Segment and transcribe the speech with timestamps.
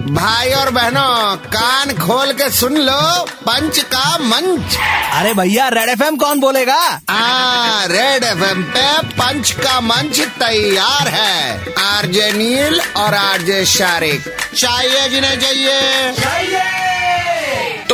[0.00, 4.76] भाई और बहनों कान खोल के सुन लो पंच का मंच।
[5.12, 7.00] अरे भैया रेड एफएम कौन बोलेगा?
[7.10, 15.08] आ रेड एफएम पे पंच का मंच तैयार है। आरजे नील और आरजे शारिक। चाहिए
[15.08, 15.80] जिन्हें चाहिए।
[16.12, 16.79] तो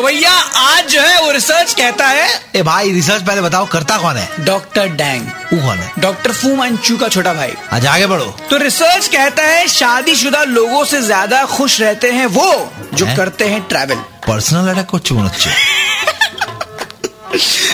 [0.06, 4.16] भैया आज जो है वो रिसर्च कहता है। ए भाई रिसर्च पहले बताओ करता कौन
[4.16, 4.44] है?
[4.44, 5.90] डॉक्टर डैंग वो कौन है?
[5.98, 10.84] डॉक्टर फू मंचू का छोटा भाई। आज आगे बढ़ो। तो रिसर्च कहता है शादीशुदा लोगों
[10.84, 12.52] से ज़्यादा खुश रहते हैं वो
[12.94, 13.16] जो हैं?
[13.16, 13.96] करते हैं ट्रैवल
[14.28, 15.50] पर्सनल अटैक को चुनच्छे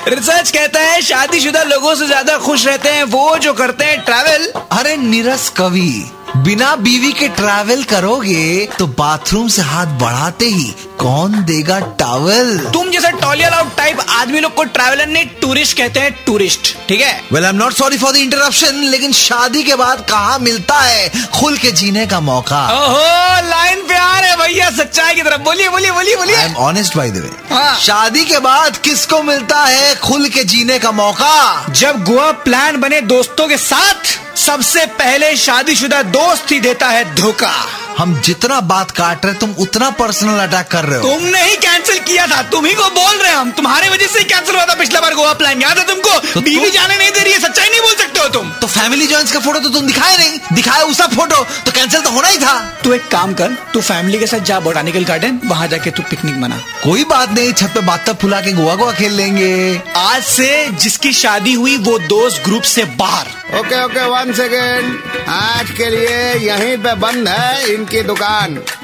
[0.09, 4.51] रिसर्च कहता है शादीशुदा लोगों से ज़्यादा खुश रहते हैं वो जो करते हैं ट्रैवल
[4.73, 5.90] अरे नीरस कवि।
[6.36, 10.64] बिना बीवी के ट्रैवल करोगे तो बाथरूम से हाथ बढ़ाते ही
[10.98, 16.00] कौन देगा टावल तुम जैसा टॉलिया लाउड टाइप आदमी लोग को ट्रैवलर नहीं टूरिस्ट कहते
[16.00, 17.20] हैं टूरिस्ट ठीक है?
[17.32, 21.09] Well I am not sorry for the interruption लेकिन शादी के बाद कहाँ मिलता है?
[21.34, 25.68] खुल के जीने का मौका। ओहो लाइन पे आ रहे भैया सच्चाई की तरफ़। बोलिए
[25.68, 27.74] बोलिए बोलिए बोलिए। I am honest by the way.
[27.80, 31.66] शादी के बाद किसको मिलता है खुल के जीने का मौका?
[31.70, 37.52] जब गोवा प्लान बने दोस्तों के साथ सबसे पहले शादीशुदा दोस्त ही देता है धोखा।
[37.98, 41.98] हम जितना बात काट रहे तुम उतना पर्सनल अटैक कर रहे हो। तुमने ही कैंसिल
[41.98, 45.01] किया था तुम ही को बोल रहे हम। तुम्हारे वजह से कैंसिल हुआ था पिछला
[45.01, 46.18] बार गोवा प्लान याद है तुमको?
[46.35, 47.80] तो बीवी जाने नहीं दे रही है सच्चाई नहीं
[48.23, 51.73] हो तुम। तो फैमिली जॉइंस का फ़ोटो तो तुम दिखाए नहीं। दिखाया उसका फ़ोटो तो
[51.73, 55.04] कैंसिल तो होना ही था। तू एक काम कर तू फैमिली के साथ जा बोटानिकल
[55.04, 58.74] गार्डन वहाँ जाके तू पिकनिक मना। कोई बात नहीं छत पे बात फुला के गोवा
[58.74, 64.04] गोवा खेल लेंगे। आज से जिसकी शादी हुई वो दोस्त ग्रुप से बाहर। ओके ओके
[64.09, 68.62] वन सेकेंड आज के लिए यहीं पे बंद है इनकी दुकान।